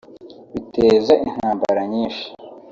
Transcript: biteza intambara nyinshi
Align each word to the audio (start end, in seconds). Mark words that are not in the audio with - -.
biteza 0.53 1.13
intambara 1.27 1.81
nyinshi 1.91 2.25